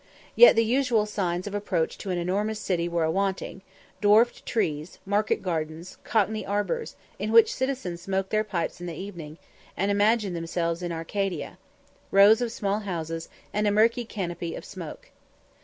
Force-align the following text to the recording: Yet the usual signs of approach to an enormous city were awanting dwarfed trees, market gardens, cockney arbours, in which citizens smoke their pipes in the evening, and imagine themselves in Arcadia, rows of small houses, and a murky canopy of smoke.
Yet 0.35 0.55
the 0.55 0.65
usual 0.65 1.05
signs 1.05 1.45
of 1.45 1.53
approach 1.53 1.95
to 1.99 2.09
an 2.09 2.17
enormous 2.17 2.59
city 2.59 2.89
were 2.89 3.03
awanting 3.05 3.61
dwarfed 4.01 4.47
trees, 4.47 4.97
market 5.05 5.43
gardens, 5.43 5.99
cockney 6.03 6.43
arbours, 6.43 6.95
in 7.19 7.31
which 7.31 7.53
citizens 7.53 8.01
smoke 8.01 8.29
their 8.29 8.43
pipes 8.43 8.81
in 8.81 8.87
the 8.87 8.95
evening, 8.97 9.37
and 9.77 9.91
imagine 9.91 10.33
themselves 10.33 10.81
in 10.81 10.91
Arcadia, 10.91 11.59
rows 12.09 12.41
of 12.41 12.51
small 12.51 12.79
houses, 12.79 13.29
and 13.53 13.67
a 13.67 13.71
murky 13.71 14.03
canopy 14.03 14.55
of 14.55 14.65
smoke. 14.65 15.11